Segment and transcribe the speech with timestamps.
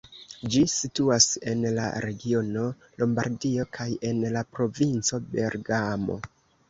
[0.53, 2.63] Ĝi situas en la regiono
[3.03, 6.19] Lombardio kaj en la provinco Bergamo.